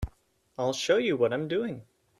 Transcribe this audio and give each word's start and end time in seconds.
I'll 0.57 0.73
show 0.73 0.97
you 0.97 1.15
what 1.15 1.31
I'm 1.31 1.47
doing. 1.47 1.83